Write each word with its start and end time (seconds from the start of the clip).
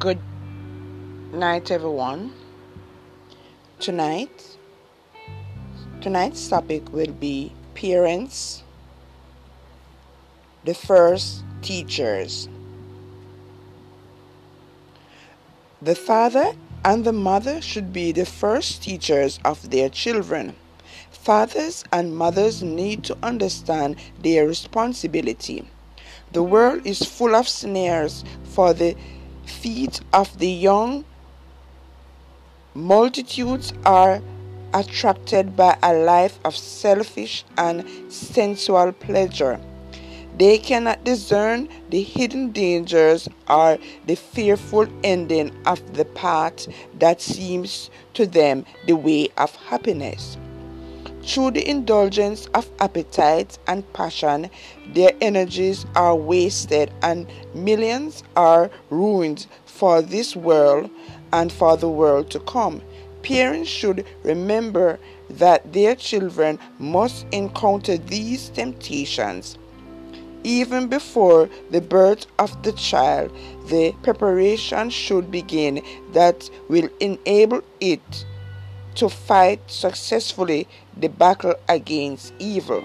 Good 0.00 0.22
night, 1.30 1.70
everyone. 1.70 2.32
Tonight, 3.80 4.56
tonight's 6.00 6.48
topic 6.48 6.90
will 6.90 7.12
be 7.12 7.52
parents, 7.74 8.62
the 10.64 10.72
first 10.72 11.44
teachers. 11.60 12.48
The 15.82 15.94
father 15.94 16.54
and 16.82 17.04
the 17.04 17.12
mother 17.12 17.60
should 17.60 17.92
be 17.92 18.10
the 18.10 18.24
first 18.24 18.82
teachers 18.82 19.38
of 19.44 19.68
their 19.68 19.90
children. 19.90 20.56
Fathers 21.10 21.84
and 21.92 22.16
mothers 22.16 22.62
need 22.62 23.04
to 23.04 23.18
understand 23.22 23.96
their 24.22 24.46
responsibility. 24.46 25.68
The 26.32 26.42
world 26.42 26.86
is 26.86 27.00
full 27.02 27.36
of 27.36 27.46
snares 27.46 28.24
for 28.44 28.72
the 28.72 28.96
feet 29.60 30.00
of 30.12 30.38
the 30.38 30.48
young. 30.48 31.04
Multitudes 32.74 33.72
are 33.84 34.22
attracted 34.72 35.56
by 35.56 35.76
a 35.82 35.92
life 35.92 36.38
of 36.44 36.56
selfish 36.56 37.44
and 37.58 37.84
sensual 38.08 38.92
pleasure. 38.92 39.60
They 40.38 40.56
cannot 40.56 41.04
discern 41.04 41.68
the 41.90 42.02
hidden 42.02 42.52
dangers 42.52 43.28
or 43.48 43.78
the 44.06 44.14
fearful 44.14 44.86
ending 45.04 45.50
of 45.66 45.94
the 45.94 46.06
path 46.06 46.66
that 46.98 47.20
seems 47.20 47.90
to 48.14 48.26
them 48.26 48.64
the 48.86 48.96
way 48.96 49.28
of 49.36 49.54
happiness. 49.56 50.38
Through 51.22 51.52
the 51.52 51.68
indulgence 51.68 52.46
of 52.54 52.70
appetite 52.80 53.58
and 53.66 53.90
passion, 53.92 54.50
their 54.94 55.12
energies 55.20 55.84
are 55.94 56.16
wasted 56.16 56.90
and 57.02 57.26
millions 57.54 58.22
are 58.36 58.70
ruined 58.88 59.46
for 59.66 60.00
this 60.00 60.34
world 60.34 60.90
and 61.32 61.52
for 61.52 61.76
the 61.76 61.88
world 61.88 62.30
to 62.30 62.40
come. 62.40 62.82
Parents 63.22 63.68
should 63.68 64.06
remember 64.22 64.98
that 65.28 65.72
their 65.74 65.94
children 65.94 66.58
must 66.78 67.26
encounter 67.32 67.98
these 67.98 68.48
temptations. 68.48 69.58
Even 70.42 70.88
before 70.88 71.50
the 71.70 71.82
birth 71.82 72.26
of 72.38 72.62
the 72.62 72.72
child, 72.72 73.30
the 73.66 73.92
preparation 74.02 74.88
should 74.88 75.30
begin 75.30 75.82
that 76.12 76.48
will 76.68 76.88
enable 76.98 77.60
it 77.78 78.24
to 78.94 79.08
fight 79.08 79.60
successfully 79.70 80.66
the 81.00 81.08
battle 81.08 81.54
against 81.68 82.32
evil. 82.38 82.84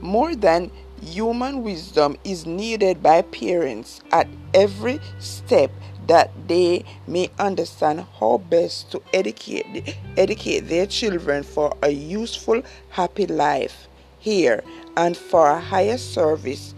More 0.00 0.34
than 0.34 0.70
human 1.02 1.62
wisdom 1.62 2.16
is 2.24 2.46
needed 2.46 3.02
by 3.02 3.22
parents 3.22 4.00
at 4.12 4.28
every 4.54 5.00
step 5.18 5.70
that 6.06 6.30
they 6.48 6.84
may 7.06 7.30
understand 7.38 8.04
how 8.18 8.38
best 8.50 8.90
to 8.90 9.02
educate, 9.14 9.96
educate 10.16 10.60
their 10.60 10.86
children 10.86 11.42
for 11.42 11.76
a 11.82 11.90
useful, 11.90 12.62
happy 12.90 13.26
life 13.26 13.88
here 14.18 14.62
and 14.96 15.16
for 15.16 15.48
a 15.48 15.60
higher 15.60 15.98
service 15.98 16.74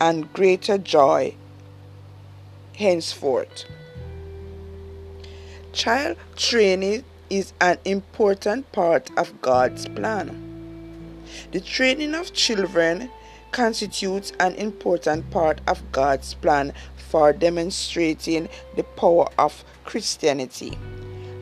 and 0.00 0.32
greater 0.32 0.78
joy 0.78 1.34
henceforth. 2.74 3.64
Child 5.72 6.16
training 6.36 7.04
is 7.30 7.52
an 7.60 7.78
important 7.84 8.70
part 8.72 9.10
of 9.16 9.40
God's 9.40 9.86
plan. 9.86 10.42
The 11.52 11.60
training 11.60 12.14
of 12.14 12.32
children 12.32 13.10
constitutes 13.52 14.32
an 14.40 14.54
important 14.56 15.30
part 15.30 15.60
of 15.66 15.82
God's 15.92 16.34
plan 16.34 16.72
for 16.96 17.32
demonstrating 17.32 18.48
the 18.76 18.82
power 18.82 19.28
of 19.38 19.64
Christianity. 19.84 20.78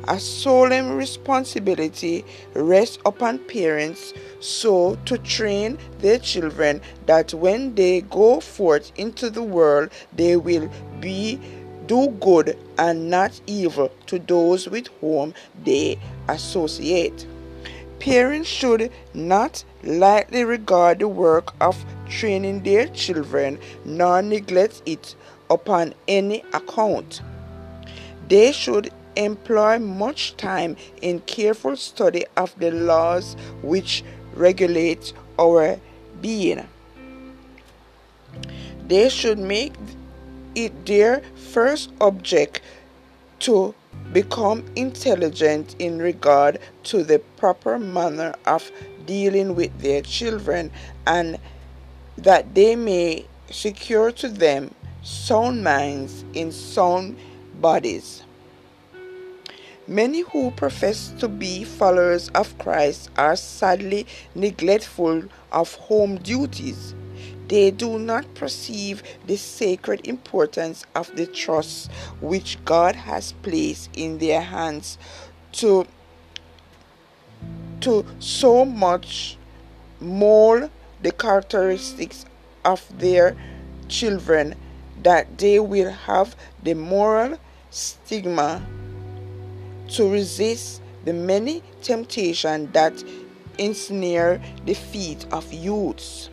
A 0.07 0.21
solemn 0.21 0.97
responsibility 0.97 2.25
rests 2.53 2.99
upon 3.07 3.39
parents 3.39 4.13
so 4.39 4.97
to 5.07 5.17
train 5.19 5.79
their 6.01 6.19
children 6.19 6.83
that 7.07 7.33
when 7.33 7.75
they 7.75 8.03
go 8.03 8.41
forth 8.41 8.93
into 8.97 9.31
the 9.31 9.43
world 9.43 9.89
they 10.13 10.37
will 10.37 10.71
be 11.01 11.41
do 11.87 12.09
good 12.21 12.59
and 12.79 13.11
not 13.11 13.41
evil 13.47 13.91
to 14.07 14.19
those 14.19 14.69
with 14.69 14.89
whom 15.01 15.35
they 15.65 15.99
associate. 16.29 17.27
Parents 17.99 18.49
should 18.49 18.91
not 19.15 19.65
lightly 19.83 20.45
regard 20.45 20.99
the 20.99 21.09
work 21.09 21.55
of 21.61 21.85
training 22.09 22.63
their 22.63 22.87
children 22.89 23.59
nor 23.85 24.23
neglect 24.23 24.83
it 24.87 25.15
upon 25.51 25.95
any 26.09 26.43
account. 26.53 27.23
They 28.29 28.53
should 28.53 28.91
employ 29.17 29.79
much 29.79 30.37
time 30.37 30.77
in 31.01 31.21
careful 31.21 31.77
study 31.77 32.25
of 32.37 32.55
the 32.59 32.71
laws 32.71 33.37
which 33.63 34.03
regulate 34.35 35.13
our 35.39 35.79
being. 36.21 36.67
They 38.87 39.09
should 39.09 39.39
make 39.39 39.73
it 40.55 40.87
their 40.87 41.23
first 41.35 41.91
object 42.01 42.61
to 43.41 43.75
become 44.13 44.65
intelligent 44.77 45.75
in 45.79 45.99
regard 45.99 46.59
to 46.85 47.03
the 47.03 47.19
proper 47.37 47.79
manner 47.79 48.35
of 48.47 48.71
dealing 49.07 49.55
with 49.55 49.77
their 49.81 50.03
children 50.03 50.71
and 51.07 51.39
that 52.17 52.55
they 52.55 52.77
may 52.77 53.27
secure 53.51 54.13
to 54.13 54.29
them 54.29 54.75
sound 55.03 55.63
minds 55.63 56.25
in 56.33 56.51
sound 56.51 57.17
bodies. 57.61 58.23
Many 59.87 60.21
who 60.21 60.51
profess 60.53 61.13
to 61.19 61.29
be 61.29 61.63
followers 61.65 62.31
of 62.31 62.57
Christ 62.59 63.11
are 63.19 63.37
sadly 63.37 64.07
neglectful 64.35 65.25
of 65.53 65.75
home 65.75 66.17
duties. 66.17 66.95
They 67.49 67.71
do 67.71 67.99
not 67.99 68.35
perceive 68.35 69.03
the 69.27 69.37
sacred 69.37 70.07
importance 70.07 70.85
of 70.95 71.15
the 71.17 71.27
trust 71.27 71.91
which 72.21 72.63
God 72.65 72.97
has 72.97 73.33
placed 73.43 73.91
in 73.95 74.19
their 74.19 74.41
hands 74.41 74.99
to, 75.53 75.87
to 77.81 78.05
so 78.19 78.65
much 78.65 79.37
mold 80.01 80.71
the 81.03 81.13
characteristics 81.13 82.25
of 82.65 82.83
their 82.99 83.37
children 83.89 84.55
that 85.03 85.39
they 85.39 85.61
will 85.61 85.91
have 85.91 86.35
the 86.63 86.75
moral 86.75 87.39
stigma 87.71 88.67
to 89.89 90.11
resist 90.11 90.81
the 91.05 91.13
many 91.13 91.63
temptations 91.83 92.73
that 92.73 93.05
ensnare 93.59 94.41
the 94.65 94.75
feet 94.75 95.27
of 95.31 95.53
youths. 95.53 96.31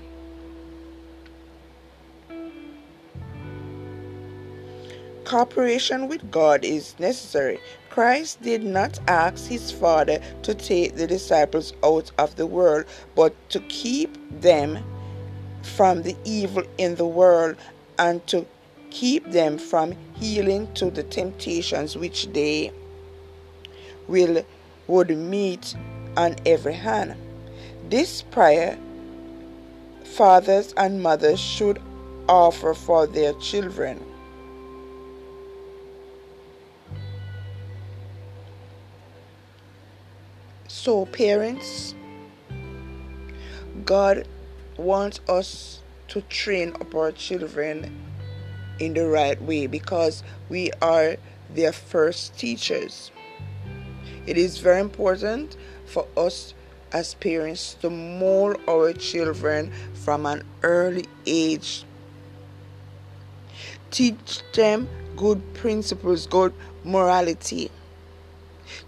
Cooperation 5.32 6.10
with 6.10 6.30
God 6.30 6.66
is 6.66 7.00
necessary. 7.00 7.62
Christ 7.90 8.42
did 8.42 8.66
not 8.66 9.00
ask 9.08 9.48
his 9.48 9.72
Father 9.72 10.20
to 10.44 10.54
take 10.54 10.98
the 10.98 11.08
disciples 11.08 11.72
out 11.86 12.12
of 12.18 12.36
the 12.36 12.46
world, 12.46 12.84
but 13.16 13.34
to 13.52 13.62
keep 13.70 14.14
them 14.42 14.84
from 15.62 16.02
the 16.02 16.18
evil 16.26 16.64
in 16.78 16.96
the 16.96 17.08
world 17.08 17.56
and 17.98 18.28
to 18.28 18.46
keep 18.90 19.32
them 19.32 19.58
from 19.58 19.96
healing 20.16 20.68
to 20.74 20.92
the 20.92 21.04
temptations 21.04 21.96
which 21.96 22.28
they 22.34 22.74
will 24.10 24.46
would 24.88 25.18
meet 25.18 25.76
on 26.18 26.36
every 26.46 26.74
hand. 26.74 27.16
This 27.90 28.22
prayer 28.22 28.78
fathers 30.04 30.74
and 30.76 31.02
mothers 31.02 31.40
should 31.40 31.82
offer 32.28 32.74
for 32.74 33.08
their 33.08 33.32
children. 33.36 34.11
So, 40.84 41.06
parents, 41.06 41.94
God 43.86 44.28
wants 44.78 45.20
us 45.30 45.80
to 46.08 46.22
train 46.22 46.74
up 46.82 46.96
our 46.96 47.12
children 47.12 47.96
in 48.80 48.96
the 48.96 49.08
right 49.08 49.40
way 49.40 49.68
because 49.68 50.24
we 50.50 50.72
are 50.82 51.18
their 51.54 51.72
first 51.72 52.36
teachers. 52.36 53.12
It 54.26 54.40
is 54.40 54.58
very 54.58 54.82
important 54.82 55.56
for 55.86 56.08
us 56.18 56.56
as 56.92 57.14
parents 57.14 57.76
to 57.84 57.92
mold 57.92 58.58
our 58.68 58.92
children 58.94 59.72
from 59.94 60.26
an 60.26 60.42
early 60.64 61.06
age. 61.28 61.84
Teach 63.92 64.42
them 64.54 64.90
good 65.16 65.54
principles, 65.54 66.26
good 66.26 66.56
morality 66.84 67.70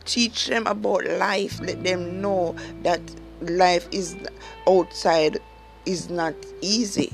Teach 0.06 0.48
them 0.48 0.68
about 0.68 1.06
life. 1.06 1.60
Let 1.62 1.84
them 1.84 2.22
know 2.22 2.56
that 2.84 3.02
life 3.42 3.88
is 3.92 4.16
outside 4.68 5.40
is 5.86 6.10
not 6.10 6.34
easy. 6.62 7.12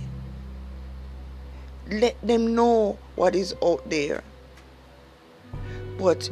Let 1.89 2.15
them 2.21 2.55
know 2.55 2.99
what 3.15 3.35
is 3.35 3.55
out 3.63 3.89
there, 3.89 4.23
but 5.97 6.29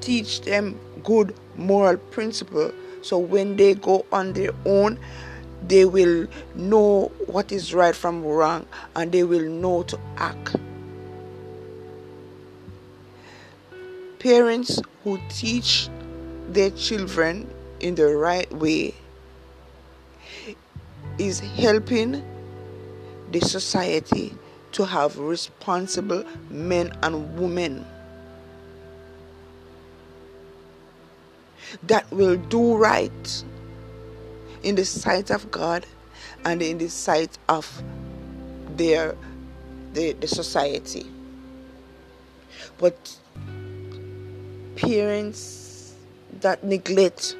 teach 0.00 0.40
them 0.42 0.78
good 1.04 1.34
moral 1.56 1.96
principle 1.96 2.72
so 3.02 3.18
when 3.18 3.56
they 3.56 3.74
go 3.74 4.04
on 4.12 4.32
their 4.32 4.50
own 4.64 4.98
they 5.66 5.84
will 5.84 6.26
know 6.54 7.10
what 7.26 7.50
is 7.50 7.72
right 7.72 7.94
from 7.94 8.24
wrong 8.24 8.66
and 8.94 9.12
they 9.12 9.22
will 9.24 9.48
know 9.48 9.82
to 9.84 9.98
act 10.16 10.56
parents 14.26 14.80
who 15.04 15.20
teach 15.28 15.88
their 16.48 16.70
children 16.70 17.48
in 17.78 17.94
the 17.94 18.06
right 18.06 18.50
way 18.54 18.92
is 21.16 21.38
helping 21.38 22.24
the 23.30 23.38
society 23.38 24.34
to 24.72 24.84
have 24.84 25.16
responsible 25.16 26.24
men 26.50 26.90
and 27.04 27.38
women 27.38 27.86
that 31.84 32.10
will 32.10 32.36
do 32.36 32.74
right 32.76 33.44
in 34.64 34.74
the 34.74 34.84
sight 34.84 35.30
of 35.30 35.48
God 35.52 35.86
and 36.44 36.60
in 36.62 36.78
the 36.78 36.88
sight 36.88 37.38
of 37.48 37.80
their 38.76 39.14
the, 39.92 40.14
the 40.14 40.26
society. 40.26 41.06
But 42.78 43.18
parents 44.76 45.94
that 46.40 46.62
neglect 46.62 47.34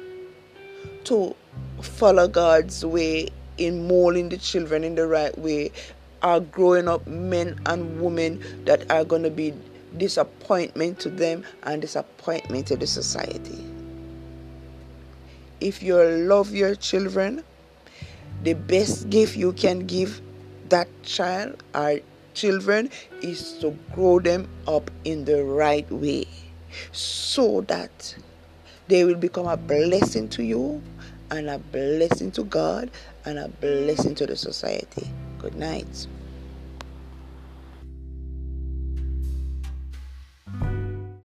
to 1.03 1.35
follow 1.81 2.27
God's 2.27 2.83
way 2.83 3.29
in 3.57 3.87
molding 3.87 4.29
the 4.29 4.37
children 4.37 4.83
in 4.83 4.95
the 4.95 5.07
right 5.07 5.37
way 5.37 5.71
are 6.21 6.39
growing 6.39 6.87
up 6.87 7.05
men 7.05 7.59
and 7.67 8.01
women 8.01 8.43
that 8.65 8.89
are 8.91 9.05
going 9.05 9.23
to 9.23 9.29
be 9.29 9.53
disappointment 9.97 10.99
to 10.99 11.09
them 11.09 11.43
and 11.63 11.81
disappointment 11.81 12.67
to 12.67 12.75
the 12.75 12.87
society. 12.87 13.63
If 15.61 15.81
you 15.81 15.95
love 16.01 16.53
your 16.53 16.75
children, 16.75 17.43
the 18.43 18.53
best 18.53 19.09
gift 19.09 19.37
you 19.37 19.53
can 19.53 19.85
give 19.85 20.21
that 20.69 20.87
child 21.03 21.63
or 21.73 21.99
children 22.33 22.89
is 23.21 23.53
to 23.59 23.71
grow 23.93 24.19
them 24.19 24.49
up 24.67 24.91
in 25.05 25.25
the 25.25 25.43
right 25.43 25.89
way 25.91 26.25
so 26.91 27.61
that 27.61 28.15
they 28.87 29.03
will 29.03 29.15
become 29.15 29.47
a 29.47 29.57
blessing 29.57 30.29
to 30.29 30.43
you 30.43 30.81
and 31.31 31.49
a 31.49 31.59
blessing 31.59 32.31
to 32.31 32.43
God 32.43 32.89
and 33.25 33.37
a 33.37 33.47
blessing 33.47 34.15
to 34.15 34.25
the 34.25 34.35
society. 34.35 35.07
Good 35.39 35.55
night. 35.55 36.07